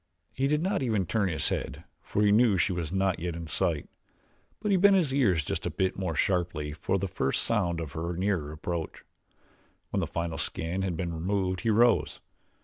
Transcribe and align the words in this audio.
He 0.33 0.47
did 0.47 0.63
not 0.63 0.81
even 0.81 1.05
turn 1.05 1.29
his 1.29 1.47
head 1.49 1.83
for 2.01 2.23
he 2.23 2.31
knew 2.31 2.57
she 2.57 2.73
was 2.73 2.91
not 2.91 3.19
yet 3.19 3.35
in 3.35 3.45
sight; 3.45 3.87
but 4.59 4.71
he 4.71 4.75
bent 4.77 4.95
his 4.95 5.13
ears 5.13 5.45
just 5.45 5.67
a 5.67 5.69
bit 5.69 5.95
more 5.95 6.15
sharply 6.15 6.71
for 6.73 6.97
the 6.97 7.07
first 7.07 7.43
sound 7.43 7.79
of 7.79 7.91
her 7.91 8.17
nearer 8.17 8.51
approach. 8.51 9.03
When 9.91 9.99
the 9.99 10.07
final 10.07 10.39
skin 10.39 10.81
had 10.81 10.97
been 10.97 11.13
removed 11.13 11.61
he 11.61 11.69
rose. 11.69 12.19